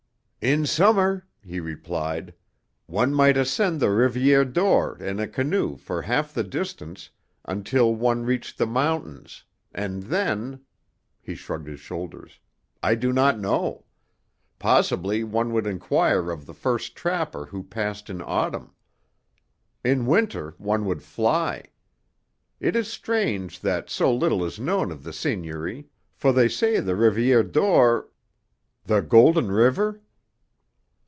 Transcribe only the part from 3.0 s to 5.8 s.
might ascend the Rivière d'Or in a canoe